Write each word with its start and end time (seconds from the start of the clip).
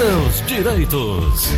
seus 0.00 0.46
direitos. 0.46 1.52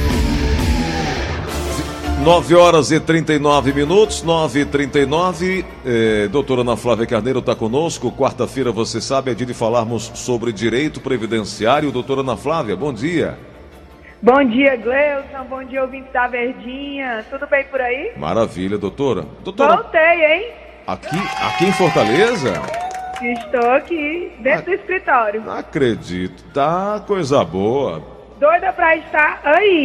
9 2.25 2.55
horas 2.57 2.91
e 2.91 2.99
39 2.99 3.73
minutos, 3.73 4.25
9 4.25 4.63
e 4.63 4.65
39 4.65 5.65
eh, 5.87 6.27
Doutora 6.27 6.63
Ana 6.63 6.77
Flávia 6.77 7.07
Carneiro 7.07 7.39
está 7.39 7.55
conosco. 7.55 8.11
Quarta-feira, 8.11 8.73
você 8.73 9.01
sabe, 9.01 9.31
é 9.31 9.35
dia 9.35 9.47
de 9.47 9.55
falarmos 9.55 10.11
sobre 10.15 10.53
direito 10.53 11.01
previdenciário. 11.01 11.93
Doutora 11.93 12.23
Ana 12.23 12.37
Flávia, 12.37 12.75
bom 12.75 12.93
dia. 12.93 13.39
Bom 14.21 14.43
dia, 14.45 14.75
Gleuson. 14.75 15.45
Bom 15.49 15.63
dia, 15.63 15.83
ouvinte 15.83 16.13
da 16.13 16.27
Verdinha. 16.27 17.25
Tudo 17.31 17.47
bem 17.47 17.65
por 17.67 17.81
aí? 17.81 18.13
Maravilha, 18.17 18.77
doutora. 18.77 19.25
doutora 19.45 19.77
Voltei, 19.77 20.01
hein? 20.01 20.51
Aqui, 20.89 21.17
aqui 21.41 21.67
em 21.67 21.73
Fortaleza? 21.73 22.61
Estou 23.23 23.71
aqui, 23.71 24.33
dentro 24.41 24.65
do 24.65 24.73
escritório. 24.73 25.43
Não 25.43 25.53
acredito. 25.53 26.43
Tá 26.53 27.01
coisa 27.07 27.45
boa. 27.45 28.12
Doida 28.43 28.73
pra 28.73 28.97
estar 28.97 29.41
aí. 29.45 29.85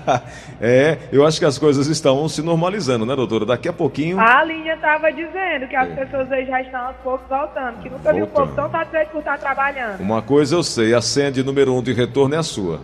é, 0.58 0.96
eu 1.12 1.26
acho 1.26 1.38
que 1.38 1.44
as 1.44 1.58
coisas 1.58 1.86
estão 1.86 2.26
se 2.30 2.40
normalizando, 2.40 3.04
né, 3.04 3.14
doutora? 3.14 3.44
Daqui 3.44 3.68
a 3.68 3.74
pouquinho. 3.74 4.18
A 4.18 4.42
linha 4.42 4.72
estava 4.72 5.12
dizendo 5.12 5.68
que 5.68 5.76
as 5.76 5.90
é. 5.90 5.94
pessoas 5.96 6.32
aí 6.32 6.46
já 6.46 6.62
estão 6.62 6.80
aos 6.80 6.96
poucos 7.04 7.28
voltando, 7.28 7.82
que 7.82 7.90
nunca 7.90 8.10
viu 8.10 8.24
o 8.24 8.28
povo 8.28 8.54
tão 8.54 8.70
satisfeito 8.70 9.10
por 9.10 9.18
estar 9.18 9.36
trabalhando. 9.36 10.00
Uma 10.00 10.22
coisa 10.22 10.54
eu 10.54 10.62
sei, 10.62 10.94
a 10.94 11.02
senha 11.02 11.30
de 11.30 11.42
número 11.42 11.74
um 11.74 11.82
de 11.82 11.92
retorno 11.92 12.34
é 12.34 12.38
a 12.38 12.42
sua. 12.42 12.80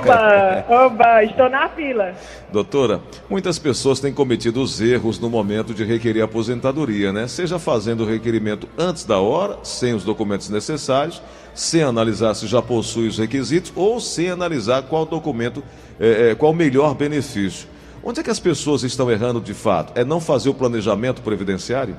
Oba, 0.00 0.64
oba, 0.68 1.24
estou 1.24 1.48
na 1.48 1.68
fila. 1.68 2.12
Doutora, 2.52 3.00
muitas 3.30 3.58
pessoas 3.58 4.00
têm 4.00 4.12
cometido 4.12 4.60
os 4.60 4.80
erros 4.80 5.18
no 5.20 5.30
momento 5.30 5.72
de 5.72 5.84
requerer 5.84 6.22
aposentadoria, 6.22 7.12
né? 7.12 7.28
Seja 7.28 7.58
fazendo 7.58 8.02
o 8.02 8.06
requerimento 8.06 8.68
antes 8.76 9.04
da 9.04 9.18
hora, 9.18 9.58
sem 9.62 9.94
os 9.94 10.02
documentos 10.02 10.48
necessários, 10.48 11.22
sem 11.54 11.82
analisar 11.82 12.34
se 12.34 12.46
já 12.46 12.60
possui 12.60 13.08
os 13.08 13.18
requisitos 13.18 13.72
ou 13.76 14.00
sem 14.00 14.28
analisar 14.30 14.82
qual 14.82 15.06
documento, 15.06 15.62
é, 16.00 16.30
é, 16.30 16.34
qual 16.34 16.52
o 16.52 16.54
melhor 16.54 16.94
benefício. 16.94 17.68
Onde 18.02 18.20
é 18.20 18.22
que 18.22 18.30
as 18.30 18.40
pessoas 18.40 18.82
estão 18.82 19.10
errando 19.10 19.40
de 19.40 19.54
fato? 19.54 19.92
É 19.98 20.04
não 20.04 20.20
fazer 20.20 20.48
o 20.48 20.54
planejamento 20.54 21.22
previdenciário? 21.22 21.96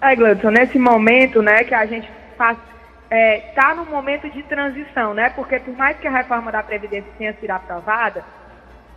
É, 0.00 0.14
Gleudson, 0.14 0.50
nesse 0.50 0.78
momento, 0.78 1.40
né, 1.40 1.64
que 1.64 1.74
a 1.74 1.86
gente 1.86 2.08
faz 2.36 2.58
está 3.14 3.16
é, 3.16 3.38
tá 3.54 3.74
num 3.74 3.84
momento 3.86 4.28
de 4.28 4.42
transição, 4.42 5.14
né? 5.14 5.30
Porque 5.30 5.58
por 5.60 5.76
mais 5.76 5.96
que 5.98 6.08
a 6.08 6.10
reforma 6.10 6.50
da 6.50 6.62
Previdência 6.62 7.12
tenha 7.16 7.32
sido 7.34 7.50
aprovada, 7.50 8.24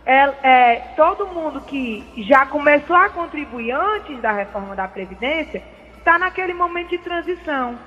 é, 0.04 0.32
é, 0.42 0.76
todo 0.96 1.26
mundo 1.26 1.60
que 1.60 2.24
já 2.28 2.46
começou 2.46 2.96
a 2.96 3.10
contribuir 3.10 3.72
antes 3.72 4.20
da 4.20 4.32
reforma 4.32 4.74
da 4.74 4.88
Previdência 4.88 5.62
está 5.96 6.18
naquele 6.18 6.54
momento 6.54 6.90
de 6.90 6.98
transição. 6.98 7.78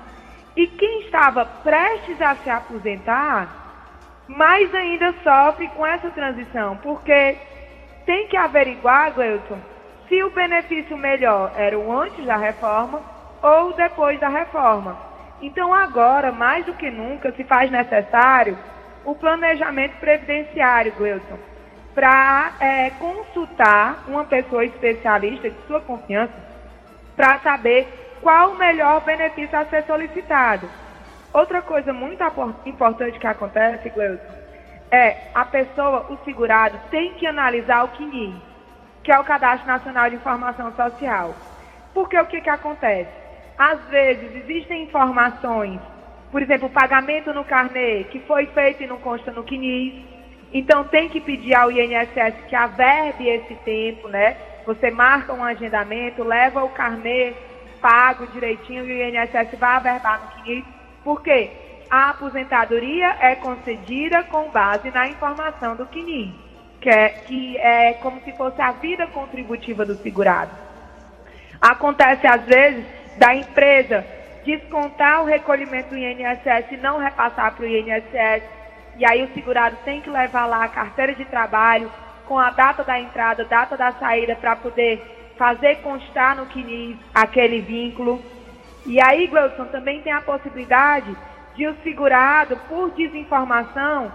E 0.56 0.66
quem 0.66 1.02
estava 1.02 1.44
prestes 1.44 2.20
a 2.20 2.36
se 2.36 2.48
aposentar, 2.48 3.48
mais 4.28 4.74
ainda 4.74 5.14
sofre 5.22 5.66
com 5.68 5.84
essa 5.86 6.10
transição, 6.10 6.76
porque 6.76 7.36
tem 8.06 8.28
que 8.28 8.36
averiguar, 8.36 9.12
Gleuton, 9.12 9.58
se 10.08 10.22
o 10.22 10.30
benefício 10.30 10.96
melhor 10.96 11.52
era 11.56 11.78
o 11.78 11.90
antes 11.90 12.24
da 12.24 12.36
reforma 12.36 13.00
ou 13.42 13.72
depois 13.72 14.20
da 14.20 14.28
reforma. 14.28 15.11
Então, 15.42 15.74
agora, 15.74 16.30
mais 16.30 16.64
do 16.64 16.72
que 16.72 16.88
nunca, 16.88 17.32
se 17.32 17.42
faz 17.42 17.68
necessário 17.68 18.56
o 19.04 19.12
planejamento 19.12 19.96
previdenciário, 19.98 20.92
Gleuton, 20.92 21.36
para 21.92 22.52
é, 22.60 22.90
consultar 22.90 24.04
uma 24.06 24.24
pessoa 24.24 24.64
especialista 24.64 25.50
de 25.50 25.56
sua 25.66 25.80
confiança 25.80 26.32
para 27.16 27.40
saber 27.40 27.88
qual 28.22 28.52
o 28.52 28.56
melhor 28.56 29.02
benefício 29.04 29.58
a 29.58 29.64
ser 29.66 29.82
solicitado. 29.84 30.70
Outra 31.34 31.60
coisa 31.60 31.92
muito 31.92 32.22
importante 32.64 33.18
que 33.18 33.26
acontece, 33.26 33.90
Gleuton, 33.90 34.32
é 34.92 35.16
a 35.34 35.44
pessoa, 35.44 36.06
o 36.08 36.18
segurado, 36.24 36.78
tem 36.88 37.14
que 37.14 37.26
analisar 37.26 37.84
o 37.84 37.88
CNI, 37.88 38.40
que 39.02 39.10
é 39.10 39.18
o 39.18 39.24
Cadastro 39.24 39.66
Nacional 39.66 40.08
de 40.08 40.16
Informação 40.16 40.72
Social. 40.76 41.34
Porque 41.92 42.16
o 42.16 42.26
que, 42.26 42.40
que 42.40 42.50
acontece? 42.50 43.21
Às 43.56 43.80
vezes 43.88 44.34
existem 44.36 44.84
informações, 44.84 45.80
por 46.30 46.42
exemplo, 46.42 46.68
pagamento 46.70 47.32
no 47.32 47.44
carnê 47.44 48.04
que 48.04 48.20
foi 48.20 48.46
feito 48.46 48.82
e 48.82 48.86
não 48.86 48.98
consta 48.98 49.30
no 49.30 49.44
CNIS. 49.44 50.02
Então 50.52 50.84
tem 50.84 51.08
que 51.08 51.20
pedir 51.20 51.54
ao 51.54 51.70
INSS 51.70 52.34
que 52.48 52.56
averbe 52.56 53.28
esse 53.28 53.54
tempo, 53.56 54.08
né? 54.08 54.36
Você 54.66 54.90
marca 54.90 55.32
um 55.32 55.42
agendamento, 55.42 56.22
leva 56.22 56.62
o 56.62 56.70
carnê 56.70 57.34
pago 57.80 58.26
direitinho 58.28 58.86
e 58.86 58.92
o 58.92 59.08
INSS 59.08 59.58
vai 59.58 59.76
averbar 59.76 60.22
no 60.22 60.42
CNIS. 60.42 60.64
Por 61.02 61.22
quê? 61.22 61.50
A 61.90 62.10
aposentadoria 62.10 63.16
é 63.20 63.34
concedida 63.34 64.22
com 64.24 64.48
base 64.50 64.90
na 64.90 65.08
informação 65.08 65.76
do 65.76 65.86
CNIS, 65.86 66.32
que 66.80 66.88
é, 66.88 67.08
que 67.08 67.56
é 67.58 67.94
como 67.94 68.20
se 68.22 68.32
fosse 68.32 68.60
a 68.62 68.72
vida 68.72 69.06
contributiva 69.08 69.84
do 69.84 69.94
segurado. 69.96 70.52
Acontece 71.60 72.26
às 72.26 72.42
vezes 72.44 73.01
da 73.16 73.34
empresa 73.34 74.04
descontar 74.44 75.22
o 75.22 75.26
recolhimento 75.26 75.90
do 75.90 75.96
INSS 75.96 76.72
e 76.72 76.76
não 76.76 76.98
repassar 76.98 77.54
para 77.54 77.64
o 77.64 77.68
INSS. 77.68 78.42
E 78.96 79.04
aí 79.04 79.22
o 79.22 79.32
segurado 79.32 79.76
tem 79.84 80.00
que 80.00 80.10
levar 80.10 80.46
lá 80.46 80.64
a 80.64 80.68
carteira 80.68 81.14
de 81.14 81.24
trabalho 81.24 81.90
com 82.26 82.38
a 82.38 82.50
data 82.50 82.82
da 82.84 82.98
entrada, 82.98 83.44
data 83.44 83.76
da 83.76 83.92
saída 83.92 84.36
para 84.36 84.56
poder 84.56 85.02
fazer 85.36 85.76
constar 85.76 86.36
no 86.36 86.46
CNIS 86.46 86.96
aquele 87.14 87.60
vínculo. 87.60 88.22
E 88.84 89.00
aí, 89.00 89.26
Gleuson, 89.26 89.66
também 89.66 90.00
tem 90.02 90.12
a 90.12 90.20
possibilidade 90.20 91.16
de 91.54 91.66
o 91.66 91.76
segurado, 91.82 92.56
por 92.68 92.90
desinformação, 92.90 94.12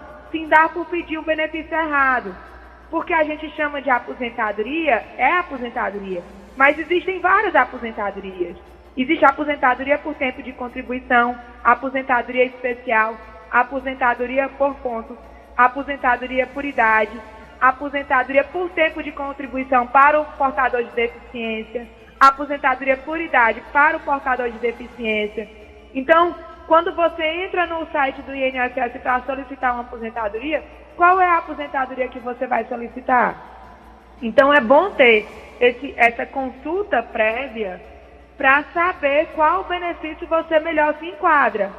dar 0.48 0.70
por 0.70 0.86
pedir 0.86 1.18
um 1.18 1.24
benefício 1.24 1.74
errado. 1.74 2.36
Porque 2.90 3.14
a 3.14 3.24
gente 3.24 3.50
chama 3.52 3.82
de 3.82 3.90
aposentadoria, 3.90 5.04
é 5.18 5.34
aposentadoria, 5.34 6.24
mas 6.56 6.78
existem 6.78 7.20
várias 7.20 7.56
aposentadorias. 7.56 8.56
Existe 8.98 9.24
aposentadoria 9.24 10.00
por 10.00 10.16
tempo 10.16 10.42
de 10.42 10.52
contribuição, 10.54 11.38
aposentadoria 11.64 12.46
especial, 12.46 13.16
aposentadoria 13.52 14.50
por 14.50 14.74
pontos, 14.78 15.16
aposentadoria 15.56 16.48
por 16.48 16.66
idade, 16.66 17.12
aposentadoria 17.62 18.44
por 18.46 18.70
tempo 18.72 19.04
de 19.04 19.12
contribuição 19.12 19.86
para 19.86 20.20
o 20.20 20.26
portador 20.26 20.84
de 20.84 20.90
deficiência, 20.96 21.88
aposentadoria 22.20 22.98
por 22.98 23.22
idade 23.22 23.62
para 23.72 23.98
o 23.98 24.00
portador 24.00 24.50
de 24.50 24.58
deficiência. 24.58 25.48
Então, 25.94 26.36
quando 26.66 26.92
você 26.96 27.24
entra 27.24 27.68
no 27.68 27.86
site 27.92 28.20
do 28.24 28.34
INSS 28.34 29.00
para 29.04 29.22
solicitar 29.22 29.74
uma 29.74 29.82
aposentadoria, 29.82 30.64
qual 30.96 31.22
é 31.22 31.28
a 31.28 31.38
aposentadoria 31.38 32.08
que 32.08 32.20
você 32.20 32.48
vai 32.48 32.66
solicitar? 32.66 33.36
Então, 34.24 34.52
é 34.52 34.60
bom 34.60 34.90
ter 34.90 35.28
esse, 35.60 35.94
essa 35.96 36.26
consulta 36.26 37.04
prévia 37.04 37.80
para 38.38 38.64
saber 38.74 39.30
qual 39.34 39.64
benefício 39.64 40.28
você 40.28 40.60
melhor 40.60 40.96
se 41.00 41.08
enquadra. 41.08 41.72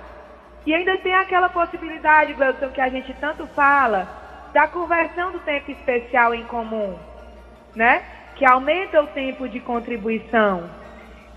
E 0.67 0.75
ainda 0.75 0.99
tem 0.99 1.15
aquela 1.15 1.49
possibilidade, 1.49 2.35
Gleudson, 2.35 2.71
que 2.71 2.81
a 2.81 2.89
gente 2.89 3.15
tanto 3.15 3.47
fala, 3.49 4.09
da 4.53 4.67
conversão 4.67 5.31
do 5.31 5.39
tempo 5.41 5.71
especial 5.71 6.35
em 6.35 6.45
comum, 6.45 6.99
né? 7.75 8.03
Que 8.35 8.45
aumenta 8.45 9.01
o 9.01 9.07
tempo 9.09 9.49
de 9.49 9.61
contribuição. 9.61 10.69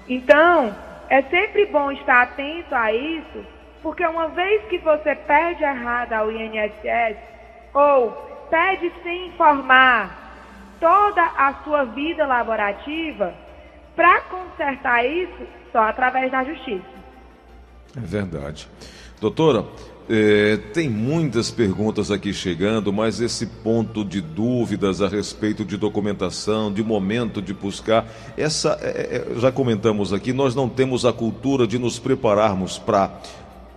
Então, 0.10 0.76
é 1.10 1.22
sempre 1.24 1.66
bom 1.68 1.92
estar 1.92 2.24
atento 2.24 2.74
a 2.74 2.92
isso, 2.92 3.46
porque 3.82 4.06
uma 4.06 4.28
vez 4.30 4.64
que 4.66 4.80
você 4.80 5.16
pede 5.16 5.64
errado 5.64 6.14
ao 6.14 6.32
INSS, 6.32 7.18
ou 7.74 8.12
pede 8.50 8.92
sem 9.04 9.28
informar 9.28 10.18
toda 10.80 11.22
a 11.22 11.54
sua 11.64 11.86
vida 11.86 12.26
laborativa, 12.26 13.34
para 13.96 14.22
consertar 14.22 15.06
isso, 15.06 15.48
só 15.72 15.80
através 15.80 16.32
da 16.32 16.44
justiça. 16.44 16.86
É 17.96 18.00
verdade. 18.00 18.68
Doutora, 19.20 19.66
é, 20.10 20.58
tem 20.74 20.90
muitas 20.90 21.52
perguntas 21.52 22.12
aqui 22.12 22.34
chegando, 22.34 22.92
mas 22.92 23.22
esse 23.22 23.46
ponto 23.46 24.04
de 24.04 24.20
dúvidas 24.20 25.02
a 25.02 25.08
respeito 25.08 25.64
de 25.64 25.78
documentação, 25.78 26.74
de 26.74 26.84
momento 26.84 27.42
de 27.42 27.54
buscar, 27.54 28.06
essa 28.36 28.78
é, 28.82 29.26
é, 29.36 29.40
já 29.40 29.52
comentamos 29.52 30.12
aqui, 30.12 30.34
nós 30.34 30.56
não 30.56 30.68
temos 30.68 31.06
a 31.06 31.14
cultura 31.14 31.66
de 31.68 31.80
nos 31.80 32.00
prepararmos 32.00 32.78
para 32.78 33.22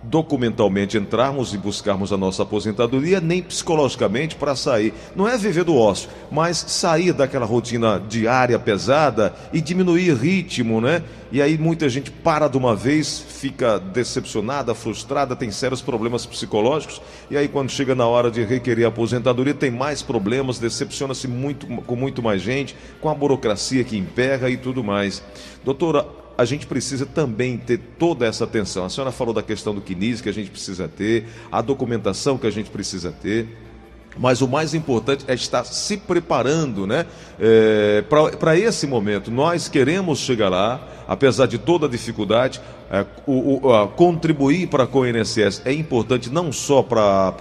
documentalmente 0.09 0.97
entrarmos 0.97 1.53
e 1.53 1.57
buscarmos 1.57 2.13
a 2.13 2.17
nossa 2.17 2.43
aposentadoria, 2.43 3.19
nem 3.19 3.41
psicologicamente 3.41 4.35
para 4.35 4.55
sair. 4.55 4.93
Não 5.15 5.27
é 5.27 5.37
viver 5.37 5.63
do 5.63 5.75
ócio, 5.75 6.09
mas 6.31 6.57
sair 6.57 7.13
daquela 7.13 7.45
rotina 7.45 8.01
diária 8.07 8.57
pesada 8.59 9.33
e 9.51 9.61
diminuir 9.61 10.13
ritmo, 10.15 10.79
né? 10.79 11.03
E 11.31 11.41
aí 11.41 11.57
muita 11.57 11.89
gente 11.89 12.11
para 12.11 12.47
de 12.47 12.57
uma 12.57 12.75
vez, 12.75 13.19
fica 13.19 13.79
decepcionada, 13.79 14.73
frustrada, 14.75 15.35
tem 15.35 15.51
sérios 15.51 15.81
problemas 15.81 16.25
psicológicos, 16.25 17.01
e 17.29 17.35
aí 17.35 17.47
quando 17.47 17.69
chega 17.69 17.95
na 17.95 18.07
hora 18.07 18.29
de 18.29 18.43
requerer 18.43 18.85
a 18.85 18.89
aposentadoria, 18.89 19.53
tem 19.53 19.71
mais 19.71 20.01
problemas, 20.01 20.59
decepciona-se 20.59 21.27
muito 21.27 21.65
com 21.67 21.95
muito 21.95 22.21
mais 22.21 22.41
gente, 22.41 22.75
com 23.01 23.09
a 23.09 23.13
burocracia 23.13 23.83
que 23.83 23.97
emperra 23.97 24.49
e 24.49 24.57
tudo 24.57 24.83
mais. 24.83 25.23
Doutora, 25.63 26.05
a 26.37 26.45
gente 26.45 26.67
precisa 26.67 27.05
também 27.05 27.57
ter 27.57 27.79
toda 27.97 28.25
essa 28.25 28.43
atenção. 28.43 28.85
A 28.85 28.89
senhora 28.89 29.11
falou 29.11 29.33
da 29.33 29.41
questão 29.41 29.73
do 29.73 29.81
CNIS 29.81 30.21
que 30.21 30.29
a 30.29 30.33
gente 30.33 30.49
precisa 30.49 30.87
ter, 30.87 31.25
a 31.51 31.61
documentação 31.61 32.37
que 32.37 32.47
a 32.47 32.51
gente 32.51 32.69
precisa 32.69 33.11
ter. 33.11 33.47
Mas 34.17 34.41
o 34.41 34.47
mais 34.47 34.73
importante 34.73 35.25
é 35.27 35.33
estar 35.33 35.65
se 35.65 35.97
preparando 35.97 36.87
né, 36.87 37.05
é, 37.37 38.01
para 38.39 38.57
esse 38.57 38.87
momento. 38.87 39.29
Nós 39.29 39.67
queremos 39.67 40.19
chegar 40.19 40.47
lá, 40.47 40.87
apesar 41.05 41.47
de 41.47 41.57
toda 41.57 41.85
a 41.85 41.89
dificuldade, 41.89 42.61
é, 42.89 43.05
o, 43.25 43.67
o, 43.67 43.73
a, 43.73 43.87
contribuir 43.89 44.67
para 44.67 44.87
com 44.87 44.99
o 44.99 45.07
INSS 45.07 45.61
é 45.65 45.73
importante 45.73 46.29
não 46.29 46.51
só 46.51 46.81
para 46.81 47.33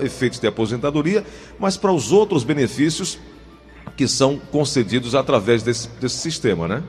efeitos 0.00 0.38
de 0.38 0.46
aposentadoria, 0.46 1.24
mas 1.58 1.76
para 1.76 1.90
os 1.90 2.12
outros 2.12 2.44
benefícios 2.44 3.18
que 3.96 4.06
são 4.06 4.38
concedidos 4.38 5.16
através 5.16 5.64
desse, 5.64 5.88
desse 6.00 6.18
sistema, 6.18 6.68
né? 6.68 6.82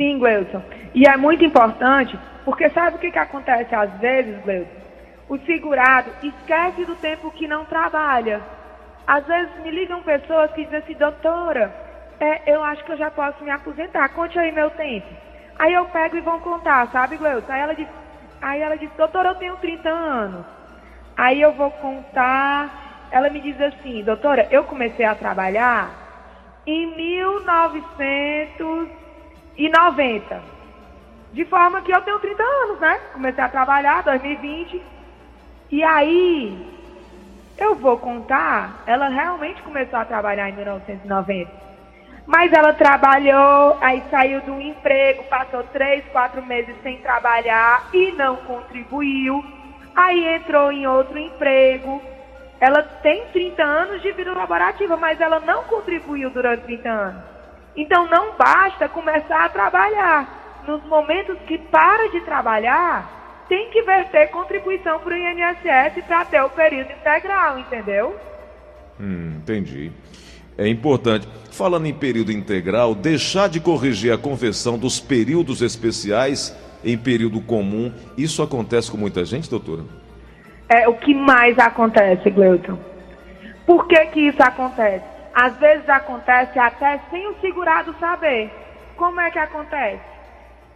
Sim, 0.00 0.18
Gleuton. 0.18 0.62
E 0.94 1.06
é 1.06 1.14
muito 1.18 1.44
importante, 1.44 2.18
porque 2.42 2.70
sabe 2.70 2.96
o 2.96 2.98
que, 2.98 3.10
que 3.10 3.18
acontece 3.18 3.74
às 3.74 3.92
vezes, 3.98 4.42
Gleuton? 4.42 4.80
O 5.28 5.36
segurado 5.40 6.10
esquece 6.22 6.86
do 6.86 6.94
tempo 6.96 7.30
que 7.32 7.46
não 7.46 7.66
trabalha. 7.66 8.40
Às 9.06 9.26
vezes 9.26 9.62
me 9.62 9.70
ligam 9.70 10.00
pessoas 10.02 10.50
que 10.52 10.64
dizem 10.64 10.78
assim, 10.78 10.94
doutora, 10.94 11.70
é, 12.18 12.50
eu 12.50 12.64
acho 12.64 12.82
que 12.82 12.92
eu 12.92 12.96
já 12.96 13.10
posso 13.10 13.44
me 13.44 13.50
aposentar, 13.50 14.08
conte 14.14 14.38
aí 14.38 14.50
meu 14.52 14.70
tempo. 14.70 15.06
Aí 15.58 15.74
eu 15.74 15.84
pego 15.84 16.16
e 16.16 16.20
vou 16.22 16.40
contar, 16.40 16.90
sabe, 16.90 17.18
Gleuton? 17.18 17.52
Aí 17.52 17.60
ela 17.60 17.74
diz, 17.74 17.88
aí 18.40 18.62
ela 18.62 18.78
diz, 18.78 18.90
doutora, 18.96 19.28
eu 19.28 19.34
tenho 19.34 19.56
30 19.58 19.90
anos. 19.90 20.46
Aí 21.14 21.42
eu 21.42 21.52
vou 21.52 21.70
contar, 21.72 23.06
ela 23.10 23.28
me 23.28 23.40
diz 23.40 23.60
assim, 23.60 24.02
doutora, 24.02 24.48
eu 24.50 24.64
comecei 24.64 25.04
a 25.04 25.14
trabalhar 25.14 25.90
em 26.66 26.96
1990. 29.68 30.42
De 31.32 31.44
forma 31.44 31.82
que 31.82 31.92
eu 31.92 32.00
tenho 32.02 32.18
30 32.18 32.42
anos, 32.42 32.80
né? 32.80 33.00
Comecei 33.12 33.44
a 33.44 33.48
trabalhar 33.48 34.00
em 34.00 34.04
2020. 34.04 34.82
E 35.70 35.84
aí, 35.84 36.66
eu 37.56 37.76
vou 37.76 37.98
contar, 37.98 38.82
ela 38.86 39.08
realmente 39.08 39.62
começou 39.62 39.98
a 39.98 40.04
trabalhar 40.04 40.48
em 40.48 40.54
1990. 40.54 41.50
Mas 42.26 42.52
ela 42.52 42.72
trabalhou, 42.72 43.76
aí 43.80 44.02
saiu 44.10 44.40
do 44.42 44.60
emprego, 44.60 45.24
passou 45.24 45.62
três, 45.64 46.04
quatro 46.12 46.44
meses 46.44 46.74
sem 46.82 46.98
trabalhar 46.98 47.88
e 47.92 48.12
não 48.12 48.36
contribuiu. 48.36 49.44
Aí 49.94 50.36
entrou 50.36 50.72
em 50.72 50.86
outro 50.86 51.18
emprego. 51.18 52.02
Ela 52.60 52.82
tem 52.82 53.26
30 53.32 53.62
anos 53.62 54.02
de 54.02 54.12
vida 54.12 54.32
laborativa, 54.32 54.96
mas 54.96 55.20
ela 55.20 55.40
não 55.40 55.64
contribuiu 55.64 56.30
durante 56.30 56.64
30 56.64 56.88
anos. 56.88 57.39
Então 57.76 58.08
não 58.08 58.36
basta 58.36 58.88
começar 58.88 59.44
a 59.44 59.48
trabalhar. 59.48 60.62
Nos 60.66 60.84
momentos 60.84 61.38
que 61.46 61.58
para 61.58 62.08
de 62.10 62.20
trabalhar, 62.20 63.44
tem 63.48 63.70
que 63.70 63.82
verter 63.82 64.30
contribuição 64.30 65.00
para 65.00 65.14
o 65.14 65.16
INSS 65.16 66.04
para 66.06 66.24
ter 66.24 66.40
o 66.42 66.50
período 66.50 66.92
integral, 66.92 67.58
entendeu? 67.58 68.16
Hum, 69.00 69.38
entendi. 69.38 69.90
É 70.56 70.68
importante, 70.68 71.26
falando 71.50 71.86
em 71.86 71.94
período 71.94 72.30
integral, 72.30 72.94
deixar 72.94 73.48
de 73.48 73.58
corrigir 73.58 74.12
a 74.12 74.18
conversão 74.18 74.78
dos 74.78 75.00
períodos 75.00 75.62
especiais 75.62 76.56
em 76.84 76.96
período 76.96 77.40
comum, 77.40 77.92
isso 78.16 78.42
acontece 78.42 78.90
com 78.90 78.96
muita 78.96 79.24
gente, 79.24 79.50
doutora? 79.50 79.82
É 80.68 80.88
o 80.88 80.94
que 80.94 81.14
mais 81.14 81.58
acontece, 81.58 82.30
Gleuton. 82.30 82.78
Por 83.66 83.88
que, 83.88 84.06
que 84.06 84.20
isso 84.28 84.42
acontece? 84.42 85.04
Às 85.34 85.56
vezes 85.56 85.88
acontece 85.88 86.58
até 86.58 86.98
sem 87.10 87.26
o 87.28 87.40
segurado 87.40 87.94
saber. 88.00 88.50
Como 88.96 89.20
é 89.20 89.30
que 89.30 89.38
acontece? 89.38 90.02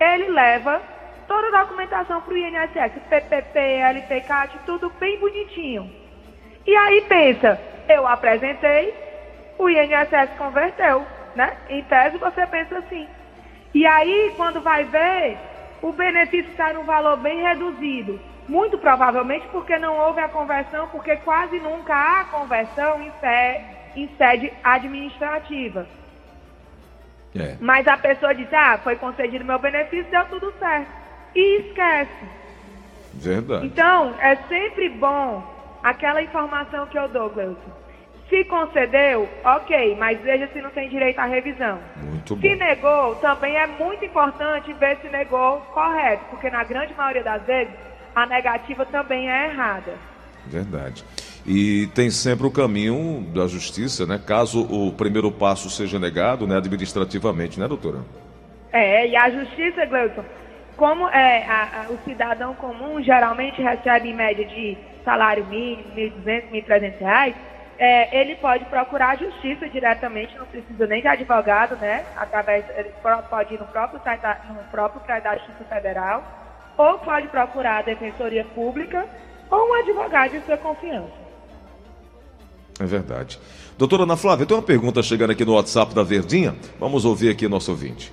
Ele 0.01 0.29
leva 0.29 0.81
toda 1.27 1.49
a 1.49 1.63
documentação 1.63 2.21
para 2.21 2.35
o 2.35 2.37
INSS, 2.37 2.93
PPP, 3.09 3.59
LPCAT, 3.59 4.59
tudo 4.67 4.91
bem 5.01 5.19
bonitinho. 5.19 5.91
E 6.67 6.75
aí 6.75 7.01
pensa, 7.03 7.61
eu 7.89 8.07
apresentei, 8.07 8.95
o 9.59 9.69
INSS 9.69 10.37
converteu, 10.39 11.05
né? 11.35 11.57
Em 11.69 11.83
tese 11.85 12.17
você 12.19 12.47
pensa 12.47 12.79
assim. 12.79 13.07
E 13.75 13.87
aí, 13.87 14.33
quando 14.37 14.61
vai 14.61 14.85
ver, 14.85 15.37
o 15.83 15.93
benefício 15.93 16.55
sai 16.57 16.73
num 16.73 16.85
valor 16.85 17.17
bem 17.19 17.43
reduzido. 17.43 18.21
Muito 18.49 18.79
provavelmente 18.79 19.47
porque 19.49 19.79
não 19.79 19.99
houve 19.99 20.21
a 20.21 20.29
conversão, 20.29 20.89
porque 20.89 21.17
quase 21.17 21.59
nunca 21.61 21.95
há 21.95 22.25
conversão 22.25 23.03
em, 23.03 23.11
em 23.97 24.09
sede 24.17 24.53
administrativa. 24.63 25.87
É. 27.37 27.57
Mas 27.61 27.87
a 27.89 27.97
pessoa 27.97 28.35
diz, 28.35 28.53
ah, 28.53 28.79
foi 28.83 28.97
concedido 28.97 29.45
meu 29.45 29.59
benefício, 29.59 30.11
deu 30.11 30.25
tudo 30.27 30.53
certo 30.59 30.89
e 31.35 31.61
esquece. 31.61 32.25
Verdade. 33.15 33.67
Então, 33.67 34.15
é 34.21 34.37
sempre 34.49 34.89
bom 34.89 35.43
aquela 35.83 36.23
informação 36.23 36.87
que 36.87 36.99
eu 36.99 37.09
dou, 37.09 37.31
Gleuton. 37.31 37.85
Se 38.29 38.45
concedeu, 38.45 39.29
ok, 39.45 39.97
mas 39.97 40.19
veja 40.21 40.49
se 40.53 40.61
não 40.61 40.71
tem 40.71 40.89
direito 40.89 41.19
à 41.19 41.27
revisão. 41.27 41.79
Muito 41.97 42.35
bom. 42.35 42.41
Se 42.41 42.57
negou, 42.57 43.15
também 43.17 43.55
é 43.57 43.67
muito 43.67 44.05
importante 44.05 44.73
ver 44.73 44.97
se 45.03 45.09
negou 45.09 45.61
correto, 45.73 46.25
porque 46.31 46.49
na 46.51 46.65
grande 46.65 46.95
maioria 46.95 47.23
das 47.23 47.43
vezes 47.43 47.75
a 48.15 48.27
negativa 48.27 48.87
também 48.87 49.31
é 49.31 49.49
errada. 49.49 49.93
Verdade. 50.47 51.05
E 51.47 51.89
tem 51.95 52.11
sempre 52.11 52.47
o 52.47 52.51
caminho 52.51 53.27
da 53.35 53.47
justiça, 53.47 54.07
né? 54.07 54.19
Caso 54.19 54.63
o 54.63 54.93
primeiro 54.93 55.31
passo 55.31 55.69
seja 55.69 55.99
negado, 55.99 56.47
né, 56.47 56.57
administrativamente, 56.57 57.61
né, 57.61 57.69
doutora? 57.69 57.99
É, 58.73 59.07
e 59.07 59.17
a 59.17 59.29
justiça, 59.31 59.85
Gleuton, 59.85 60.25
como 60.77 61.07
é, 61.09 61.45
a, 61.45 61.83
a, 61.83 61.93
o 61.93 61.99
cidadão 62.05 62.55
comum 62.55 63.01
geralmente 63.03 63.61
recebe 63.61 64.09
em 64.09 64.15
média 64.15 64.45
de 64.45 64.77
salário 65.05 65.45
mínimo, 65.47 65.85
R$ 65.95 66.13
1.200, 66.25 66.67
1.300 66.67 66.99
reais, 66.99 67.35
é, 67.79 68.21
ele 68.21 68.37
pode 68.37 68.65
procurar 68.67 69.11
a 69.11 69.17
justiça 69.17 69.69
diretamente, 69.69 70.37
não 70.37 70.47
precisa 70.47 70.87
nem 70.87 71.03
de 71.03 71.09
advogado, 71.09 71.77
né? 71.77 72.05
Através, 72.17 72.65
ele 72.77 72.91
pode 73.29 73.55
ir 73.55 73.61
no 73.61 73.67
próprio 73.67 74.01
site 74.03 74.23
no 74.49 74.63
próprio 74.71 75.03
da 75.23 75.37
Justiça 75.37 75.65
Federal, 75.69 76.25
ou 76.79 76.99
pode 77.01 77.29
procurar 77.29 77.79
a 77.79 77.83
Defensoria 77.83 78.45
Pública 78.55 79.07
ou 79.51 79.71
um 79.71 79.75
advogado 79.75 80.33
de 80.33 80.41
sua 80.41 80.57
confiança. 80.57 81.24
É 82.85 82.87
verdade. 82.87 83.41
Doutora 83.79 84.03
Ana 84.03 84.15
Flávia, 84.15 84.45
tem 84.45 84.55
uma 84.55 84.63
pergunta 84.63 85.03
chegando 85.03 85.31
aqui 85.31 85.43
no 85.43 85.55
WhatsApp 85.55 85.95
da 85.95 86.03
Verdinha. 86.03 86.55
Vamos 86.79 87.07
ouvir 87.07 87.31
aqui 87.31 87.49
nosso 87.49 87.71
ouvinte. 87.71 88.13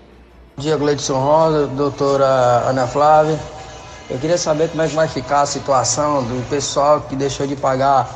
Bom 0.56 0.64
dia, 0.64 0.78
Gleidson 0.78 1.20
Rosa, 1.20 1.68
doutora 1.68 2.26
Ana 2.70 2.88
Flávia. 2.88 3.38
Eu 4.10 4.18
queria 4.18 4.38
saber 4.38 4.70
como 4.70 4.82
é 4.82 4.88
que 4.88 4.96
vai 4.96 5.10
ficar 5.10 5.42
a 5.42 5.46
situação 5.46 6.24
do 6.24 6.50
pessoal 6.50 7.02
que 7.02 7.18
deixou 7.18 7.46
de 7.46 7.58
pagar 7.58 8.10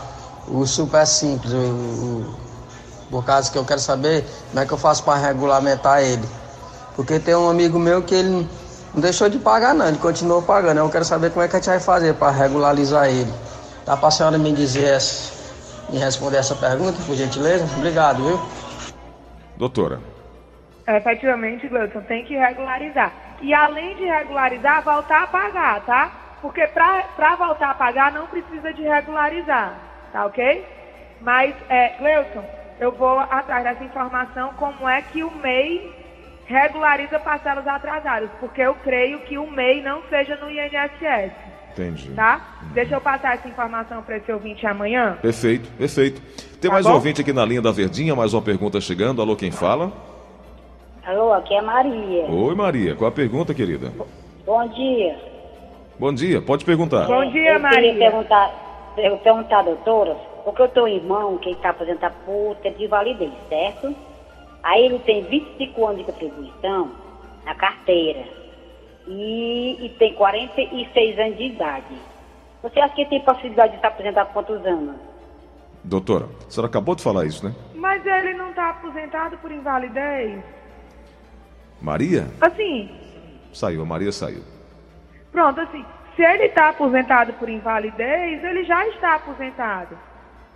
o 0.47 0.65
super 0.65 1.05
simples, 1.05 1.51
o, 1.51 1.57
o, 1.57 2.35
por 3.11 3.25
causa 3.25 3.51
que 3.51 3.57
eu 3.57 3.65
quero 3.65 3.81
saber 3.81 4.23
como 4.51 4.63
é 4.63 4.65
que 4.65 4.71
eu 4.71 4.77
faço 4.77 5.03
para 5.03 5.17
regulamentar 5.17 6.01
ele. 6.01 6.25
Porque 6.95 7.19
tem 7.19 7.35
um 7.35 7.49
amigo 7.49 7.77
meu 7.77 8.01
que 8.01 8.15
ele 8.15 8.47
não 8.93 9.01
deixou 9.01 9.27
de 9.27 9.39
pagar 9.39 9.73
não, 9.73 9.89
ele 9.89 9.97
continuou 9.97 10.41
pagando. 10.41 10.77
Eu 10.77 10.89
quero 10.89 11.03
saber 11.03 11.31
como 11.31 11.43
é 11.43 11.49
que 11.49 11.55
a 11.57 11.59
gente 11.59 11.67
vai 11.67 11.81
fazer 11.81 12.13
para 12.13 12.31
regularizar 12.31 13.09
ele. 13.09 13.33
Dá 13.85 13.97
para 13.97 14.07
a 14.07 14.11
senhora 14.11 14.37
me 14.37 14.53
dizer, 14.53 14.85
essa, 14.85 15.34
me 15.89 15.99
responder 15.99 16.37
essa 16.37 16.55
pergunta, 16.55 16.97
por 17.05 17.15
gentileza? 17.15 17.65
Obrigado, 17.77 18.23
viu? 18.23 18.39
Doutora. 19.57 19.99
Efetivamente, 20.87 21.67
Gleuton, 21.67 22.01
tem 22.01 22.23
que 22.25 22.35
regularizar. 22.35 23.11
E 23.41 23.53
além 23.53 23.95
de 23.95 24.05
regularizar, 24.05 24.83
voltar 24.83 25.23
a 25.23 25.27
pagar, 25.27 25.81
tá? 25.85 26.11
Porque 26.41 26.67
para 26.67 27.35
voltar 27.37 27.71
a 27.71 27.73
pagar 27.73 28.11
não 28.11 28.27
precisa 28.27 28.71
de 28.73 28.83
regularizar, 28.83 29.73
tá 30.11 30.25
ok? 30.25 30.65
Mas, 31.21 31.55
é, 31.69 31.95
Gleuton, 31.97 32.43
eu 32.79 32.91
vou 32.91 33.19
atrás 33.19 33.63
dessa 33.63 33.83
informação 33.83 34.53
como 34.53 34.87
é 34.87 35.01
que 35.01 35.23
o 35.23 35.31
MEI 35.31 35.93
regulariza 36.45 37.19
parcelas 37.19 37.67
atrasadas, 37.67 38.29
porque 38.39 38.61
eu 38.61 38.75
creio 38.75 39.19
que 39.21 39.37
o 39.37 39.49
MEI 39.49 39.81
não 39.81 40.03
seja 40.09 40.35
no 40.35 40.49
INSS. 40.49 41.31
Entendi. 41.75 42.09
Tá? 42.11 42.39
Deixa 42.73 42.95
eu 42.95 43.01
passar 43.01 43.35
essa 43.35 43.47
informação 43.49 44.01
para 44.01 44.15
esse 44.15 44.31
ouvinte 44.31 44.65
amanhã. 44.65 45.17
Perfeito, 45.21 45.69
perfeito. 45.77 46.21
Tem 46.61 46.69
tá 46.69 46.73
mais 46.73 46.85
bom? 46.85 46.93
um 46.93 46.95
ouvinte 46.95 47.19
aqui 47.19 47.33
na 47.33 47.43
linha 47.43 47.61
da 47.61 47.71
Verdinha, 47.71 48.15
mais 48.15 48.33
uma 48.33 48.41
pergunta 48.41 48.79
chegando. 48.79 49.21
Alô, 49.21 49.35
quem 49.35 49.51
fala? 49.51 49.91
Alô, 51.05 51.33
aqui 51.33 51.53
é 51.53 51.61
Maria. 51.61 52.23
Oi, 52.27 52.55
Maria. 52.55 52.95
Qual 52.95 53.09
a 53.09 53.11
pergunta, 53.11 53.53
querida? 53.53 53.91
Bom 54.45 54.65
dia. 54.69 55.19
Bom 55.99 56.13
dia, 56.13 56.41
pode 56.41 56.63
perguntar. 56.63 57.07
Bom 57.07 57.29
dia, 57.29 57.55
eu 57.55 57.59
Maria. 57.59 57.91
Eu 57.91 57.99
perguntar, 57.99 58.93
eu 58.97 59.17
perguntar, 59.17 59.61
doutora, 59.63 60.15
porque 60.45 60.61
eu 60.61 60.69
tenho 60.69 60.85
um 60.85 60.89
irmão 60.89 61.37
que 61.37 61.49
está 61.51 61.71
aposentado 61.71 62.15
por 62.25 62.55
tempo 62.63 62.77
de 62.77 62.87
validez, 62.87 63.31
certo? 63.49 63.93
Aí 64.63 64.85
ele 64.85 64.99
tem 64.99 65.23
25 65.23 65.85
anos 65.85 65.97
de 65.97 66.03
contribuição 66.05 66.91
na 67.45 67.53
carteira 67.53 68.44
e, 69.07 69.85
e 69.85 69.89
tem 69.97 70.13
46 70.13 71.19
anos 71.19 71.37
de 71.37 71.43
idade. 71.43 71.95
Você 72.61 72.79
acha 72.79 72.95
que 72.95 73.05
tem 73.05 73.21
possibilidade 73.21 73.71
de 73.71 73.77
estar 73.77 73.89
aposentado 73.89 74.27
por 74.27 74.45
quantos 74.45 74.65
anos? 74.65 74.95
Doutora, 75.83 76.25
a 76.47 76.49
senhora 76.49 76.67
acabou 76.67 76.95
de 76.95 77.03
falar 77.03 77.25
isso, 77.25 77.45
né? 77.45 77.53
Mas 77.75 78.03
ele 78.05 78.33
não 78.33 78.49
está 78.49 78.71
aposentado 78.71 79.37
por 79.37 79.51
invalidez? 79.51 80.43
Maria? 81.79 82.27
Assim. 82.41 82.89
Saiu, 83.53 83.83
a 83.83 83.85
Maria 83.85 84.11
saiu. 84.11 84.41
Pronto, 85.31 85.61
assim, 85.61 85.85
se 86.15 86.23
ele 86.23 86.45
está 86.45 86.69
aposentado 86.69 87.33
por 87.33 87.49
invalidez, 87.49 88.43
ele 88.43 88.63
já 88.63 88.87
está 88.87 89.15
aposentado. 89.15 89.97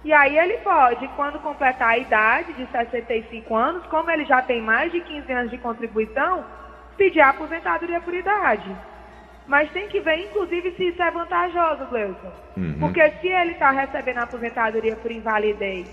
E 0.04 0.14
aí 0.14 0.38
ele 0.38 0.58
pode, 0.60 1.08
quando 1.10 1.40
completar 1.40 1.90
a 1.90 1.98
idade 1.98 2.54
de 2.54 2.66
65 2.72 3.54
anos, 3.56 3.86
como 3.88 4.10
ele 4.10 4.26
já 4.26 4.42
tem 4.42 4.62
mais 4.62 4.92
de 4.92 5.02
15 5.02 5.32
anos 5.32 5.52
de 5.52 5.58
contribuição, 5.58 6.46
pedir 7.00 7.22
a 7.22 7.30
aposentadoria 7.30 8.02
por 8.02 8.14
idade. 8.14 8.76
Mas 9.48 9.72
tem 9.72 9.88
que 9.88 10.00
ver, 10.02 10.20
inclusive, 10.20 10.72
se 10.74 10.90
isso 10.90 11.02
é 11.02 11.10
vantajoso, 11.10 11.86
Gleuson. 11.86 12.32
Uhum. 12.56 12.78
Porque 12.80 13.10
se 13.20 13.28
ele 13.28 13.54
está 13.54 13.72
recebendo 13.72 14.20
a 14.20 14.24
aposentadoria 14.24 14.96
por 14.98 15.10
invalidez 15.10 15.88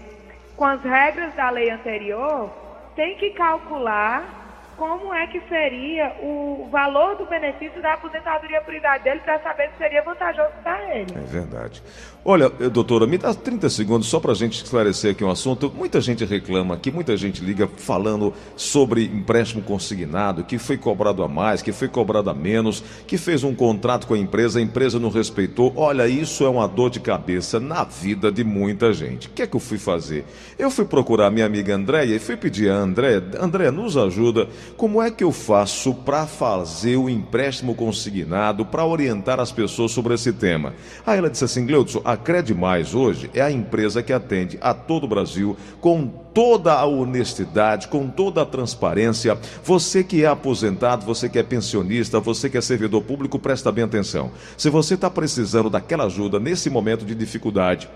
com 0.57 0.65
as 0.65 0.83
regras 0.83 1.33
da 1.35 1.49
lei 1.51 1.71
anterior, 1.71 2.51
tem 2.95 3.17
que 3.17 3.31
calcular 3.31 4.46
como 4.77 5.13
é 5.13 5.27
que 5.27 5.41
seria 5.49 6.15
o 6.23 6.69
valor 6.71 7.17
do 7.17 7.27
benefício 7.27 7.81
da 7.81 7.95
aposentadoria 7.95 8.61
por 8.61 8.75
idade 8.75 9.05
dele 9.05 9.21
para 9.21 9.41
saber 9.43 9.71
se 9.71 9.79
seria 9.79 10.03
vantajoso 10.03 10.53
para 10.63 10.97
ele. 10.97 11.13
É 11.15 11.21
verdade. 11.21 11.83
Olha, 12.25 12.51
eh, 12.61 12.69
doutora, 12.69 13.07
me 13.07 13.17
dá 13.17 13.33
30 13.33 13.71
segundos 13.71 14.09
só 14.09 14.19
para 14.19 14.33
a 14.33 14.35
gente 14.35 14.63
esclarecer 14.63 15.13
aqui 15.13 15.23
um 15.23 15.31
assunto. 15.31 15.73
Muita 15.73 16.01
gente 16.01 16.25
reclama 16.25 16.75
aqui, 16.75 16.91
muita 16.91 17.17
gente 17.17 17.41
liga 17.45 17.69
falando 17.77 18.35
sobre 18.57 19.05
empréstimo 19.05 19.63
consignado, 19.63 20.43
que 20.43 20.59
foi 20.59 20.77
cobrado 20.77 21.23
a 21.23 21.29
mais, 21.29 21.63
que 21.63 21.71
foi 21.71 21.87
cobrado 21.87 22.29
a 22.29 22.35
menos, 22.35 22.83
que 23.07 23.17
fez 23.17 23.45
um 23.45 23.55
contrato 23.55 24.07
com 24.09 24.15
a 24.15 24.19
empresa, 24.19 24.59
a 24.59 24.63
empresa 24.63 24.99
não 24.99 25.09
respeitou. 25.09 25.73
Olha, 25.77 26.09
isso 26.09 26.45
é 26.45 26.49
uma 26.49 26.67
dor 26.67 26.91
de 26.91 26.99
cabeça 26.99 27.61
na 27.61 27.85
vida 27.85 28.33
de 28.33 28.43
muita 28.43 28.93
gente. 28.93 29.29
O 29.29 29.31
que 29.31 29.43
é 29.43 29.47
que 29.47 29.55
eu 29.55 29.61
fui 29.61 29.79
fazer? 29.79 30.25
Eu 30.59 30.69
fui 30.69 30.85
procurar 30.85 31.31
minha 31.31 31.47
amiga 31.47 31.77
Andréia 31.77 32.17
e 32.17 32.19
fui 32.19 32.37
pedir 32.37 32.71
a 32.71 32.75
Andréia, 32.75 33.23
Andréia, 33.41 33.71
nos 33.71 33.97
ajuda, 33.97 34.49
como 34.77 35.03
é 35.03 35.11
que 35.11 35.25
eu 35.25 35.33
faço 35.33 35.95
para 35.95 36.27
fazer 36.27 36.97
o 36.97 37.09
empréstimo 37.09 37.75
consignado, 37.75 38.65
para 38.65 38.85
orientar 38.85 39.41
as 39.41 39.53
pessoas 39.53 39.93
sobre 39.93 40.15
esse 40.15 40.33
tema? 40.33 40.75
Aí 41.07 41.19
ela 41.19 41.31
disse 41.31 41.45
assim, 41.45 41.67
Gleudson, 41.67 42.03
a 42.05 42.13
a 42.13 42.55
Mais 42.55 42.95
hoje 42.95 43.31
é 43.35 43.41
a 43.41 43.51
empresa 43.51 44.03
que 44.03 44.13
atende 44.13 44.59
a 44.61 44.75
todo 44.75 45.05
o 45.05 45.09
Brasil 45.09 45.57
com 45.81 46.07
toda 46.07 46.75
a 46.75 46.85
honestidade, 46.85 47.89
com 47.89 48.09
toda 48.09 48.43
a 48.43 48.47
transparência. 48.47 49.39
Você 49.65 50.05
que 50.05 50.23
é 50.23 50.27
aposentado, 50.27 51.07
você 51.07 51.29
que 51.29 51.39
é 51.39 51.43
pensionista, 51.43 52.21
você 52.21 52.51
que 52.51 52.59
é 52.59 52.61
servidor 52.61 53.03
público, 53.03 53.39
presta 53.39 53.73
bem 53.73 53.85
atenção. 53.85 54.31
Se 54.57 54.69
você 54.69 54.95
está 54.95 55.09
precisando 55.09 55.71
daquela 55.71 56.05
ajuda 56.05 56.39
nesse 56.39 56.69
momento 56.69 57.07
de 57.07 57.15
dificuldade, 57.15 57.89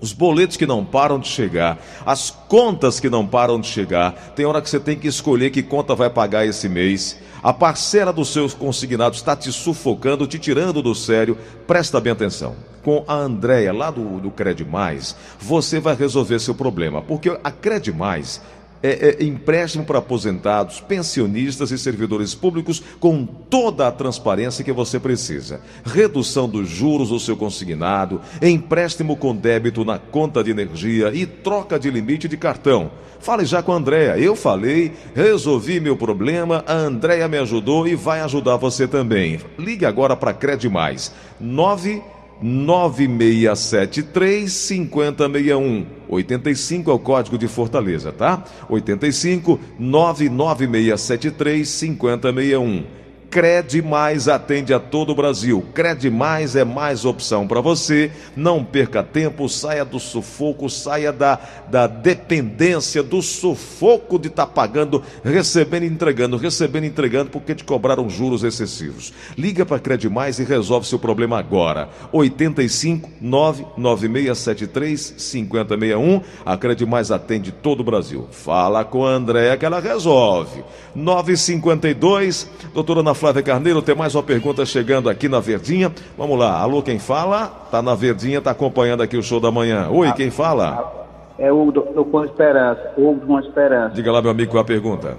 os 0.00 0.12
boletos 0.12 0.56
que 0.56 0.66
não 0.66 0.84
param 0.84 1.18
de 1.18 1.28
chegar, 1.28 1.78
as 2.04 2.30
contas 2.30 3.00
que 3.00 3.08
não 3.08 3.26
param 3.26 3.60
de 3.60 3.66
chegar, 3.66 4.12
tem 4.34 4.44
hora 4.44 4.60
que 4.60 4.68
você 4.68 4.80
tem 4.80 4.98
que 4.98 5.08
escolher 5.08 5.50
que 5.50 5.62
conta 5.62 5.94
vai 5.94 6.10
pagar 6.10 6.46
esse 6.46 6.68
mês. 6.68 7.18
A 7.42 7.52
parcela 7.52 8.12
dos 8.12 8.32
seus 8.32 8.54
consignados 8.54 9.18
está 9.18 9.36
te 9.36 9.52
sufocando, 9.52 10.26
te 10.26 10.38
tirando 10.38 10.82
do 10.82 10.94
sério. 10.94 11.36
Presta 11.66 12.00
bem 12.00 12.12
atenção. 12.12 12.56
Com 12.82 13.04
a 13.06 13.14
Andréia 13.14 13.72
lá 13.72 13.90
do, 13.90 14.18
do 14.18 14.30
Cred 14.30 14.64
Mais, 14.64 15.14
você 15.38 15.78
vai 15.78 15.94
resolver 15.94 16.38
seu 16.38 16.54
problema. 16.54 17.02
Porque 17.02 17.38
a 17.42 17.50
Cred 17.50 17.92
Mais 17.92 18.40
é, 18.84 19.16
é, 19.18 19.24
empréstimo 19.24 19.82
para 19.82 19.98
aposentados, 19.98 20.78
pensionistas 20.78 21.70
e 21.70 21.78
servidores 21.78 22.34
públicos 22.34 22.82
com 23.00 23.24
toda 23.24 23.88
a 23.88 23.92
transparência 23.92 24.62
que 24.62 24.72
você 24.72 25.00
precisa. 25.00 25.62
Redução 25.82 26.46
dos 26.46 26.68
juros 26.68 27.08
do 27.08 27.18
seu 27.18 27.34
consignado, 27.34 28.20
empréstimo 28.42 29.16
com 29.16 29.34
débito 29.34 29.86
na 29.86 29.98
conta 29.98 30.44
de 30.44 30.50
energia 30.50 31.10
e 31.14 31.24
troca 31.24 31.78
de 31.78 31.90
limite 31.90 32.28
de 32.28 32.36
cartão. 32.36 32.90
Fale 33.20 33.46
já 33.46 33.62
com 33.62 33.72
a 33.72 33.76
Andréia. 33.76 34.18
Eu 34.18 34.36
falei, 34.36 34.92
resolvi 35.14 35.80
meu 35.80 35.96
problema, 35.96 36.62
a 36.66 36.74
Andréia 36.74 37.26
me 37.26 37.38
ajudou 37.38 37.88
e 37.88 37.94
vai 37.94 38.20
ajudar 38.20 38.58
você 38.58 38.86
também. 38.86 39.40
Ligue 39.58 39.86
agora 39.86 40.14
para 40.14 40.34
Cred 40.34 40.68
Mais. 40.68 41.10
9 41.40 42.02
9673 42.42 44.52
5061. 44.52 45.86
85 46.08 46.90
é 46.90 46.94
o 46.94 46.98
código 46.98 47.38
de 47.38 47.48
Fortaleza, 47.48 48.12
tá? 48.12 48.44
85 48.68 49.58
99673 49.78 51.68
5061. 51.68 53.03
Cred 53.34 53.82
Mais 53.82 54.28
atende 54.28 54.72
a 54.72 54.78
todo 54.78 55.10
o 55.10 55.14
Brasil. 55.16 55.64
Cred 55.74 56.08
Mais 56.08 56.54
é 56.54 56.62
mais 56.62 57.04
opção 57.04 57.48
para 57.48 57.60
você. 57.60 58.12
Não 58.36 58.62
perca 58.62 59.02
tempo, 59.02 59.48
saia 59.48 59.84
do 59.84 59.98
sufoco, 59.98 60.70
saia 60.70 61.12
da, 61.12 61.40
da 61.68 61.88
dependência, 61.88 63.02
do 63.02 63.20
sufoco 63.20 64.20
de 64.20 64.28
estar 64.28 64.46
tá 64.46 64.52
pagando, 64.52 65.02
recebendo 65.24 65.82
e 65.82 65.88
entregando, 65.88 66.36
recebendo 66.36 66.84
e 66.84 66.86
entregando 66.86 67.28
porque 67.28 67.56
te 67.56 67.64
cobraram 67.64 68.08
juros 68.08 68.44
excessivos. 68.44 69.12
Liga 69.36 69.66
para 69.66 69.80
Cred 69.80 70.08
Mais 70.08 70.38
e 70.38 70.44
resolve 70.44 70.86
seu 70.86 71.00
problema 71.00 71.36
agora. 71.36 71.88
85 72.12 73.10
99673 73.20 75.14
5061. 75.18 76.20
A 76.46 76.56
Cred 76.56 76.86
Mais 76.86 77.10
atende 77.10 77.50
todo 77.50 77.80
o 77.80 77.84
Brasil. 77.84 78.28
Fala 78.30 78.84
com 78.84 79.04
a 79.04 79.10
Andréa 79.10 79.56
que 79.56 79.66
ela 79.66 79.80
resolve. 79.80 80.62
952, 80.94 82.48
doutora 82.72 83.00
Ana 83.00 83.12
Flávia 83.12 83.23
Carneiro, 83.42 83.80
tem 83.80 83.94
mais 83.94 84.14
uma 84.14 84.22
pergunta 84.22 84.66
chegando 84.66 85.08
aqui 85.08 85.28
na 85.28 85.40
Verdinha. 85.40 85.90
Vamos 86.18 86.38
lá, 86.38 86.58
alô, 86.60 86.82
quem 86.82 86.98
fala? 86.98 87.46
Tá 87.70 87.80
na 87.80 87.94
Verdinha, 87.94 88.40
tá 88.40 88.50
acompanhando 88.50 89.02
aqui 89.02 89.16
o 89.16 89.22
show 89.22 89.40
da 89.40 89.50
manhã. 89.50 89.88
Oi, 89.90 90.12
quem 90.12 90.30
fala? 90.30 91.06
É 91.38 91.50
o 91.50 91.70
doutor 91.70 92.04
Com 92.04 92.24
Esperança, 92.24 92.92
Hugo 92.96 93.26
com 93.26 93.40
Esperança. 93.40 93.94
Diga 93.94 94.12
lá, 94.12 94.20
meu 94.20 94.30
amigo, 94.30 94.50
qual 94.50 94.62
a 94.62 94.66
pergunta? 94.66 95.16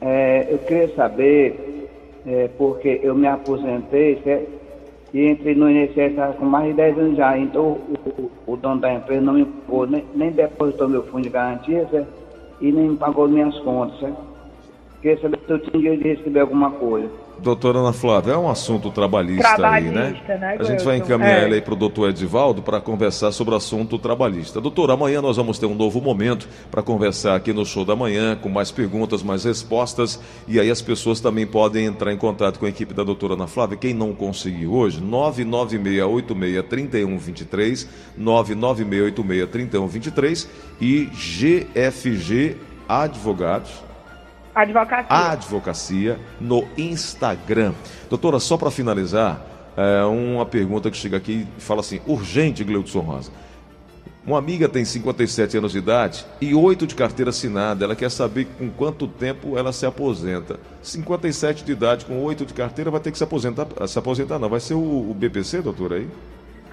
É, 0.00 0.46
eu 0.52 0.58
queria 0.58 0.94
saber, 0.94 1.88
é, 2.26 2.50
porque 2.58 3.00
eu 3.02 3.14
me 3.14 3.26
aposentei 3.26 4.20
certo? 4.22 4.48
e 5.12 5.26
entrei 5.26 5.54
no 5.54 5.70
INSS 5.70 6.36
com 6.38 6.44
mais 6.44 6.66
de 6.68 6.74
10 6.74 6.98
anos 6.98 7.16
já, 7.16 7.38
então 7.38 7.62
o, 7.64 8.30
o, 8.46 8.52
o 8.52 8.56
dono 8.56 8.80
da 8.80 8.92
empresa 8.92 9.22
não 9.22 9.32
me 9.32 9.44
pô, 9.44 9.86
nem, 9.86 10.04
nem 10.14 10.30
depositou 10.30 10.88
meu 10.88 11.02
fundo 11.04 11.22
de 11.22 11.30
garantia 11.30 11.86
certo? 11.90 12.08
e 12.60 12.70
nem 12.70 12.90
me 12.90 12.96
pagou 12.96 13.26
minhas 13.26 13.58
contas. 13.60 13.98
Certo? 13.98 14.28
Queria 15.00 15.20
saber 15.20 15.38
se 15.46 15.52
eu 15.52 15.58
tinha 15.60 15.80
direito 15.80 16.02
de 16.02 16.08
receber 16.14 16.40
alguma 16.40 16.70
coisa. 16.72 17.08
Doutora 17.40 17.78
Ana 17.78 17.92
Flávia, 17.92 18.32
é 18.32 18.36
um 18.36 18.50
assunto 18.50 18.90
trabalhista, 18.90 19.54
trabalhista 19.54 20.00
aí, 20.00 20.12
né? 20.12 20.20
né 20.38 20.56
a 20.58 20.64
gente 20.64 20.84
vai 20.84 20.96
encaminhar 20.96 21.42
é. 21.42 21.44
ele 21.44 21.54
aí 21.54 21.62
para 21.62 21.74
o 21.74 21.76
doutor 21.76 22.10
Edivaldo 22.10 22.60
para 22.62 22.80
conversar 22.80 23.30
sobre 23.30 23.54
o 23.54 23.56
assunto 23.56 23.96
trabalhista. 23.98 24.60
Doutor, 24.60 24.90
amanhã 24.90 25.22
nós 25.22 25.36
vamos 25.36 25.56
ter 25.58 25.66
um 25.66 25.74
novo 25.74 26.00
momento 26.00 26.48
para 26.70 26.82
conversar 26.82 27.36
aqui 27.36 27.52
no 27.52 27.64
show 27.64 27.84
da 27.84 27.94
manhã, 27.94 28.34
com 28.36 28.48
mais 28.48 28.72
perguntas, 28.72 29.22
mais 29.22 29.44
respostas, 29.44 30.20
e 30.48 30.58
aí 30.58 30.68
as 30.70 30.82
pessoas 30.82 31.20
também 31.20 31.46
podem 31.46 31.86
entrar 31.86 32.12
em 32.12 32.16
contato 32.16 32.58
com 32.58 32.66
a 32.66 32.68
equipe 32.68 32.92
da 32.92 33.04
doutora 33.04 33.34
Ana 33.34 33.46
Flávia. 33.46 33.76
Quem 33.76 33.94
não 33.94 34.12
conseguiu 34.12 34.72
hoje, 34.72 35.00
996863123, 35.00 37.86
996863123 38.18 40.48
e 40.80 41.04
GFG 41.06 42.56
Advogados 42.88 43.87
Advocacia. 44.62 45.06
Advocacia 45.08 46.20
no 46.40 46.66
Instagram. 46.76 47.72
Doutora, 48.10 48.40
só 48.40 48.56
para 48.56 48.70
finalizar, 48.70 49.40
é 49.76 50.04
uma 50.04 50.44
pergunta 50.44 50.90
que 50.90 50.96
chega 50.96 51.16
aqui 51.16 51.46
e 51.56 51.60
fala 51.60 51.80
assim: 51.80 52.00
urgente, 52.06 52.64
Gleudson 52.64 53.00
Rosa. 53.00 53.30
Uma 54.26 54.38
amiga 54.38 54.68
tem 54.68 54.84
57 54.84 55.56
anos 55.56 55.72
de 55.72 55.78
idade 55.78 56.26
e 56.40 56.54
8 56.54 56.86
de 56.86 56.94
carteira 56.94 57.30
assinada. 57.30 57.84
Ela 57.84 57.96
quer 57.96 58.10
saber 58.10 58.46
com 58.58 58.68
quanto 58.68 59.06
tempo 59.06 59.56
ela 59.56 59.72
se 59.72 59.86
aposenta. 59.86 60.58
57 60.82 61.64
de 61.64 61.72
idade 61.72 62.04
com 62.04 62.22
8 62.22 62.44
de 62.44 62.52
carteira 62.52 62.90
vai 62.90 63.00
ter 63.00 63.10
que 63.10 63.16
se 63.16 63.24
aposentar. 63.24 63.66
Se 63.86 63.98
aposentar, 63.98 64.38
não. 64.38 64.48
Vai 64.48 64.60
ser 64.60 64.74
o, 64.74 65.10
o 65.10 65.14
BPC, 65.14 65.62
doutora, 65.62 65.94
aí? 65.94 66.08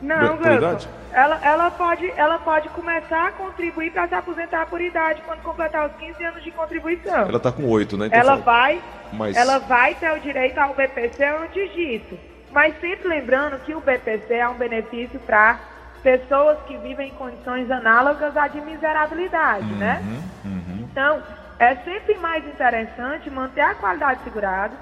Não, 0.01 0.37
Gleudson. 0.37 0.89
Ela, 1.15 1.39
ela, 1.41 1.71
pode, 1.71 2.11
ela 2.17 2.37
pode 2.39 2.67
começar 2.69 3.27
a 3.27 3.31
contribuir 3.31 3.91
para 3.91 4.05
se 4.07 4.15
aposentar 4.15 4.65
por 4.65 4.81
idade 4.81 5.21
quando 5.25 5.41
completar 5.41 5.87
os 5.87 5.95
15 5.95 6.21
anos 6.23 6.43
de 6.43 6.51
contribuição. 6.51 7.27
Ela 7.27 7.37
está 7.37 7.51
com 7.53 7.65
8, 7.65 7.97
né? 7.97 8.07
Então 8.07 8.19
ela, 8.19 8.35
vai, 8.35 8.81
Mas... 9.13 9.37
ela 9.37 9.59
vai 9.59 9.95
ter 9.95 10.11
o 10.11 10.19
direito 10.19 10.57
ao 10.57 10.73
BPC 10.73 11.23
antes 11.23 11.73
disso. 11.73 12.19
Mas 12.51 12.77
sempre 12.81 13.07
lembrando 13.07 13.59
que 13.63 13.73
o 13.73 13.79
BPC 13.79 14.33
é 14.33 14.47
um 14.47 14.55
benefício 14.55 15.17
para 15.21 15.57
pessoas 16.03 16.57
que 16.67 16.75
vivem 16.77 17.09
em 17.09 17.13
condições 17.13 17.71
análogas 17.71 18.35
à 18.35 18.47
de 18.47 18.59
miserabilidade, 18.59 19.65
né? 19.73 20.01
uhum, 20.03 20.11
né? 20.11 20.23
Uhum. 20.43 20.87
Então, 20.91 21.23
é 21.57 21.75
sempre 21.77 22.15
mais 22.15 22.45
interessante 22.45 23.29
manter 23.29 23.61
a 23.61 23.75
qualidade 23.75 24.21
segurada. 24.23 24.73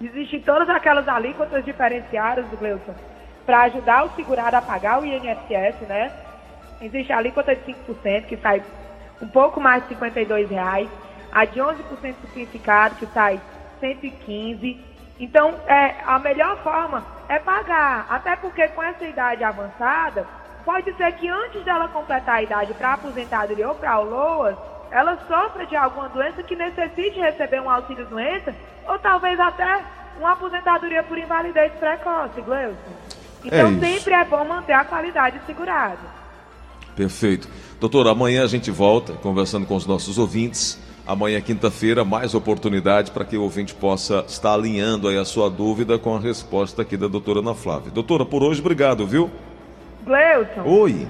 Existem 0.00 0.40
todas 0.42 0.68
aquelas 0.68 1.08
alíquotas 1.08 1.64
diferenciadas 1.64 2.46
do 2.46 2.56
Gleuson 2.58 2.94
para 3.50 3.62
ajudar 3.62 4.04
o 4.04 4.10
segurado 4.10 4.54
a 4.54 4.62
pagar 4.62 5.02
o 5.02 5.04
INSS, 5.04 5.80
né? 5.88 6.12
Existe 6.80 7.12
a 7.12 7.18
alíquota 7.18 7.52
de 7.52 7.62
5%, 7.62 8.26
que 8.26 8.36
sai 8.36 8.62
um 9.20 9.26
pouco 9.26 9.60
mais 9.60 9.82
de 9.88 9.94
R$ 9.94 10.46
reais, 10.48 10.88
a 11.32 11.44
de 11.44 11.58
11% 11.58 12.14
simplificado, 12.26 12.94
que 12.94 13.06
sai 13.06 13.40
115. 13.80 14.80
Então, 15.18 15.52
é, 15.66 15.96
a 16.06 16.20
melhor 16.20 16.62
forma 16.62 17.04
é 17.28 17.40
pagar, 17.40 18.06
até 18.08 18.36
porque 18.36 18.68
com 18.68 18.84
essa 18.84 19.04
idade 19.04 19.42
avançada, 19.42 20.28
pode 20.64 20.92
ser 20.94 21.10
que 21.16 21.28
antes 21.28 21.64
dela 21.64 21.88
completar 21.88 22.36
a 22.36 22.42
idade 22.44 22.72
para 22.74 22.94
aposentadoria 22.94 23.68
ou 23.68 23.74
para 23.74 23.98
LOAS, 23.98 24.56
ela 24.92 25.18
sofra 25.26 25.66
de 25.66 25.74
alguma 25.74 26.08
doença 26.08 26.40
que 26.44 26.54
necessite 26.54 27.18
receber 27.18 27.60
um 27.60 27.68
auxílio 27.68 28.06
doença 28.06 28.54
ou 28.86 28.96
talvez 29.00 29.40
até 29.40 29.82
uma 30.20 30.34
aposentadoria 30.34 31.02
por 31.02 31.18
invalidez 31.18 31.72
precoce, 31.72 32.40
Gleuson. 32.42 33.19
Então 33.44 33.68
É 33.70 33.80
sempre 33.80 34.14
é 34.14 34.24
bom 34.24 34.44
manter 34.44 34.72
a 34.72 34.84
qualidade 34.84 35.40
segurada. 35.46 35.98
Perfeito. 36.94 37.48
Doutor, 37.80 38.06
amanhã 38.08 38.44
a 38.44 38.46
gente 38.46 38.70
volta 38.70 39.14
conversando 39.14 39.66
com 39.66 39.74
os 39.74 39.86
nossos 39.86 40.18
ouvintes. 40.18 40.78
Amanhã, 41.06 41.40
quinta-feira, 41.40 42.04
mais 42.04 42.34
oportunidade 42.34 43.10
para 43.10 43.24
que 43.24 43.36
o 43.36 43.42
ouvinte 43.42 43.74
possa 43.74 44.24
estar 44.28 44.52
alinhando 44.52 45.08
aí 45.08 45.16
a 45.16 45.24
sua 45.24 45.48
dúvida 45.48 45.98
com 45.98 46.14
a 46.14 46.20
resposta 46.20 46.82
aqui 46.82 46.96
da 46.96 47.08
doutora 47.08 47.40
Ana 47.40 47.54
Flávia. 47.54 47.90
Doutora, 47.90 48.24
por 48.24 48.42
hoje, 48.42 48.60
obrigado, 48.60 49.06
viu? 49.06 49.30
Gleuson, 50.04 50.62
Oi. 50.64 51.08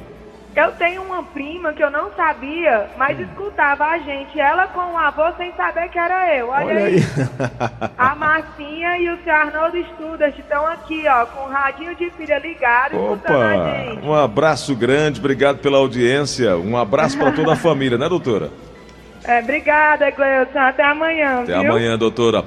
Eu 0.56 0.72
tenho 0.72 1.02
uma 1.02 1.22
prima 1.22 1.72
que 1.72 1.82
eu 1.82 1.90
não 1.90 2.10
sabia, 2.16 2.86
mas 2.98 3.18
Hum. 3.18 3.22
escutava 3.22 3.84
a 3.86 3.98
gente, 3.98 4.38
ela 4.40 4.66
com 4.68 4.80
o 4.94 4.98
avô 4.98 5.22
sem 5.36 5.52
saber 5.52 5.88
que 5.88 5.98
era 5.98 6.36
eu. 6.36 6.48
Olha, 6.48 6.66
Olha 6.66 6.84
aí. 6.86 6.96
aí. 6.96 7.90
A 7.96 8.14
Marcinha 8.14 8.96
e 8.98 9.10
o 9.10 9.18
seu 9.22 9.32
Arnoldo 9.32 9.78
Studas 9.94 10.34
estão 10.38 10.66
aqui, 10.66 11.04
ó, 11.08 11.26
com 11.26 11.48
o 11.48 11.52
radinho 11.52 11.94
de 11.94 12.10
filha 12.10 12.38
ligado, 12.38 12.96
Opa, 13.12 13.32
gente. 13.86 14.04
um 14.06 14.14
abraço 14.14 14.74
grande, 14.74 15.20
obrigado 15.20 15.58
pela 15.58 15.78
audiência. 15.78 16.56
Um 16.56 16.76
abraço 16.76 17.16
para 17.18 17.32
toda 17.32 17.52
a 17.52 17.56
família, 17.56 17.96
né, 17.96 18.08
doutora? 18.08 18.50
É, 19.22 19.38
obrigada, 19.40 20.10
Gleuson. 20.10 20.58
Até 20.58 20.82
amanhã, 20.82 21.42
Até 21.42 21.58
viu? 21.58 21.70
amanhã, 21.70 21.98
doutora. 21.98 22.38